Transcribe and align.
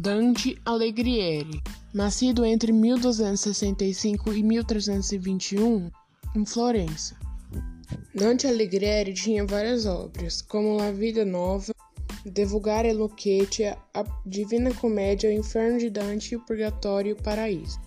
Dante 0.00 0.56
Alighieri, 0.64 1.60
nascido 1.92 2.44
entre 2.44 2.70
1265 2.70 4.32
e 4.32 4.44
1321 4.44 5.90
em 6.36 6.46
Florença. 6.46 7.16
Dante 8.14 8.46
Alighieri 8.46 9.12
tinha 9.12 9.44
várias 9.44 9.86
obras, 9.86 10.40
como 10.40 10.76
La 10.76 10.92
Vida 10.92 11.24
Nova, 11.24 11.74
De 12.24 12.44
Vulgare 12.44 12.92
Lucrezia, 12.92 13.76
A 13.92 14.04
Divina 14.24 14.72
Comédia, 14.72 15.30
O 15.30 15.32
Inferno 15.32 15.80
de 15.80 15.90
Dante, 15.90 16.36
O 16.36 16.46
Purgatório 16.46 17.10
e 17.10 17.12
o 17.14 17.16
Paraíso. 17.20 17.80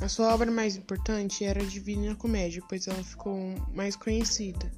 A 0.00 0.08
sua 0.08 0.32
obra 0.32 0.48
mais 0.52 0.76
importante 0.76 1.44
era 1.44 1.60
a 1.60 1.66
Divina 1.66 2.14
Comédia, 2.14 2.62
pois 2.68 2.86
ela 2.86 3.02
ficou 3.02 3.36
mais 3.74 3.96
conhecida. 3.96 4.70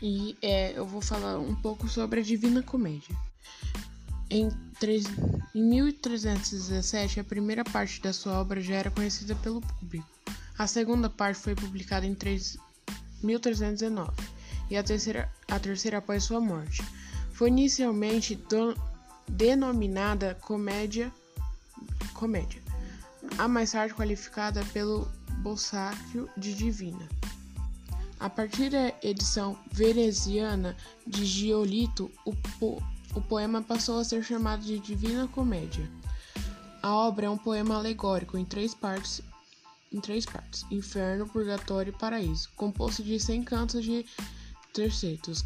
E 0.00 0.36
é, 0.42 0.78
eu 0.78 0.86
vou 0.86 1.00
falar 1.00 1.40
um 1.40 1.56
pouco 1.56 1.88
sobre 1.88 2.20
a 2.20 2.22
Divina 2.22 2.62
Comédia. 2.62 3.16
Em, 4.30 4.48
em 5.54 5.62
1317, 5.62 7.20
a 7.20 7.24
primeira 7.24 7.64
parte 7.64 8.00
da 8.02 8.12
sua 8.12 8.38
obra 8.40 8.60
já 8.60 8.74
era 8.74 8.90
conhecida 8.90 9.34
pelo 9.36 9.60
público. 9.60 10.06
A 10.58 10.66
segunda 10.66 11.08
parte 11.08 11.40
foi 11.40 11.54
publicada 11.54 12.04
em 12.04 12.14
3, 12.14 12.58
1319 13.22 14.12
e 14.70 14.76
a 14.76 14.82
terceira, 14.82 15.32
a 15.50 15.58
terceira 15.58 15.98
após 15.98 16.24
sua 16.24 16.40
morte. 16.40 16.82
Foi 17.32 17.48
inicialmente 17.48 18.34
do, 18.34 18.76
denominada 19.28 20.34
Comédia, 20.42 21.12
Comédia, 22.12 22.60
a 23.38 23.46
mais 23.48 23.72
tarde 23.72 23.94
qualificada 23.94 24.64
pelo 24.72 25.08
Bossáquio 25.38 26.28
de 26.36 26.54
Divina. 26.54 27.08
A 28.18 28.28
partir 28.28 28.70
da 28.70 28.92
edição 29.00 29.56
veneziana 29.70 30.76
de 31.06 31.24
Giolito, 31.24 32.10
o, 32.60 32.82
o 33.14 33.20
poema 33.20 33.62
passou 33.62 33.98
a 33.98 34.04
ser 34.04 34.22
chamado 34.22 34.62
de 34.62 34.78
Divina 34.78 35.28
Comédia. 35.28 35.88
A 36.82 36.94
obra 36.94 37.26
é 37.26 37.30
um 37.30 37.38
poema 37.38 37.76
alegórico 37.76 38.38
em 38.38 38.44
três 38.44 38.74
partes, 38.74 39.20
em 39.92 40.00
três 40.00 40.24
partes: 40.24 40.64
Inferno, 40.70 41.28
Purgatório 41.28 41.90
e 41.90 41.98
Paraíso, 41.98 42.48
composto 42.56 43.02
de 43.02 43.18
100 43.18 43.42
cantos 43.44 43.84
de 43.84 44.06
tercetos, 44.72 45.44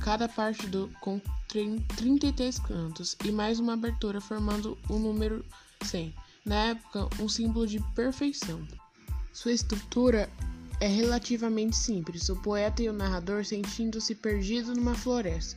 cada 0.00 0.28
parte 0.28 0.66
do 0.66 0.90
com 1.00 1.20
33 1.48 2.58
cantos 2.58 3.16
e 3.24 3.30
mais 3.30 3.58
uma 3.58 3.74
abertura 3.74 4.20
formando 4.20 4.76
o 4.88 4.98
número 4.98 5.44
100. 5.82 6.14
Na 6.44 6.56
época, 6.56 7.08
um 7.20 7.28
símbolo 7.28 7.66
de 7.66 7.80
perfeição. 7.94 8.66
Sua 9.32 9.52
estrutura 9.52 10.28
é 10.80 10.86
relativamente 10.86 11.76
simples, 11.76 12.28
o 12.28 12.36
poeta 12.36 12.82
e 12.82 12.88
o 12.88 12.92
narrador 12.92 13.44
sentindo-se 13.44 14.14
perdidos 14.14 14.76
numa 14.76 14.94
floresta 14.94 15.56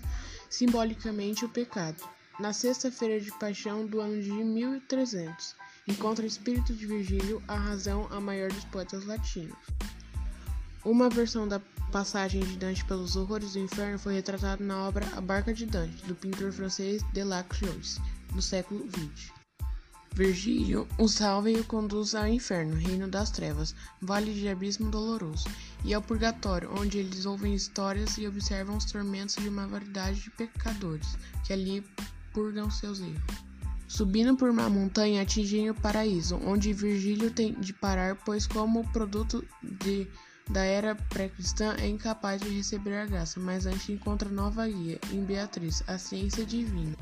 simbolicamente 0.52 1.46
o 1.46 1.50
pecado. 1.50 2.04
Na 2.40 2.54
sexta-feira 2.54 3.20
de 3.20 3.32
paixão 3.40 3.86
do 3.86 4.02
ano 4.02 4.22
de 4.22 4.32
1300, 4.32 5.56
encontra 5.88 6.26
o 6.26 6.28
espírito 6.28 6.74
de 6.74 6.86
Virgílio, 6.86 7.42
a 7.48 7.56
razão 7.56 8.08
a 8.12 8.20
maior 8.20 8.52
dos 8.52 8.66
poetas 8.66 9.06
latinos. 9.06 9.58
Uma 10.84 11.10
versão 11.10 11.48
da 11.48 11.60
passagem 11.92 12.42
de 12.42 12.58
Dante 12.58 12.84
pelos 12.86 13.16
horrores 13.16 13.54
do 13.54 13.60
inferno 13.60 14.00
foi 14.00 14.16
retratada 14.16 14.64
na 14.64 14.88
obra 14.88 15.08
A 15.16 15.22
Barca 15.22 15.54
de 15.54 15.66
Dante, 15.66 16.04
do 16.06 16.16
pintor 16.16 16.52
francês 16.52 17.04
Delacroix, 17.14 18.00
do 18.34 18.42
século 18.42 18.88
XX. 18.90 19.41
Virgílio 20.14 20.86
o 20.98 21.08
salva 21.08 21.50
e 21.50 21.58
o 21.58 21.64
conduz 21.64 22.14
ao 22.14 22.28
inferno, 22.28 22.76
reino 22.76 23.08
das 23.08 23.32
trevas, 23.32 23.74
vale 24.02 24.34
de 24.34 24.50
abismo 24.50 24.92
doloroso, 24.92 25.46
e 25.86 25.94
ao 25.94 26.02
purgatório, 26.02 26.70
onde 26.78 26.98
eles 26.98 27.26
ouvem 27.26 27.56
histórias 27.56 28.18
e 28.18 28.28
observam 28.28 28.76
os 28.76 28.84
tormentos 28.84 29.38
de 29.38 29.48
uma 29.48 29.66
variedade 29.66 30.20
de 30.20 30.30
pecadores, 30.32 31.18
que 31.46 31.54
ali 31.54 31.82
purgam 32.34 32.70
seus 32.70 33.00
erros. 33.00 33.22
Subindo 33.88 34.36
por 34.36 34.50
uma 34.50 34.70
montanha, 34.70 35.22
atingem 35.22 35.70
o 35.70 35.76
paraíso, 35.76 36.36
onde 36.46 36.74
Virgílio 36.74 37.32
tem 37.32 37.54
de 37.54 37.72
parar, 37.72 38.18
pois 38.18 38.46
como 38.46 38.90
produto 38.92 39.46
de, 39.64 40.08
da 40.50 40.64
era 40.64 40.94
pré-cristã 40.94 41.74
é 41.80 41.88
incapaz 41.88 42.42
de 42.42 42.50
receber 42.50 42.96
a 42.96 43.06
graça, 43.06 43.40
mas 43.40 43.66
antes 43.66 43.88
encontra 43.90 44.28
nova 44.28 44.68
guia, 44.68 45.00
em 45.12 45.24
Beatriz, 45.24 45.82
a 45.88 45.98
ciência 45.98 46.46
divina 46.46 46.98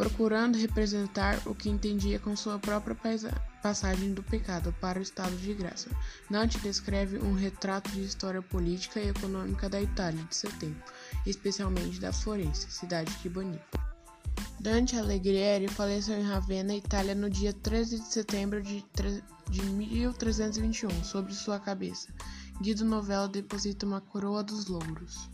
procurando 0.00 0.56
representar 0.56 1.46
o 1.46 1.54
que 1.54 1.68
entendia 1.68 2.18
com 2.18 2.34
sua 2.34 2.58
própria 2.58 2.96
passagem 3.62 4.14
do 4.14 4.22
pecado 4.22 4.74
para 4.80 4.98
o 4.98 5.02
estado 5.02 5.36
de 5.36 5.52
graça. 5.52 5.90
Dante 6.30 6.58
descreve 6.60 7.18
um 7.18 7.34
retrato 7.34 7.90
de 7.90 8.02
história 8.02 8.40
política 8.40 8.98
e 8.98 9.10
econômica 9.10 9.68
da 9.68 9.78
Itália 9.78 10.24
de 10.24 10.34
seu 10.34 10.50
tempo, 10.52 10.82
especialmente 11.26 12.00
da 12.00 12.14
Florença, 12.14 12.70
cidade 12.70 13.14
que 13.16 13.28
baniu. 13.28 13.60
Dante 14.58 14.96
Alighieri 14.96 15.68
faleceu 15.68 16.18
em 16.18 16.26
Ravenna, 16.26 16.74
Itália, 16.74 17.14
no 17.14 17.28
dia 17.28 17.52
13 17.52 17.98
de 17.98 18.06
setembro 18.06 18.62
de, 18.62 18.82
de 19.50 19.62
1321. 19.62 21.04
Sobre 21.04 21.34
sua 21.34 21.60
cabeça, 21.60 22.08
Guido 22.62 22.86
Novello 22.86 23.28
deposita 23.28 23.84
uma 23.84 24.00
coroa 24.00 24.42
dos 24.42 24.64
louros. 24.64 25.28